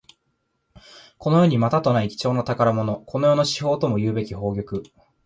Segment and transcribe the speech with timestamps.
[1.19, 3.01] この世にまたとない貴重な宝物。
[3.01, 4.81] この世の至宝ともいうべき宝玉。